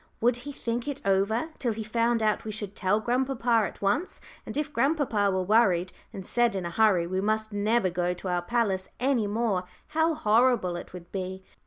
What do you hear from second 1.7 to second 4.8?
he found out we should tell grandpapa at once; and if